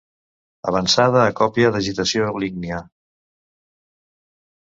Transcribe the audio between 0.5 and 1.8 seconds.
Avançada a còpia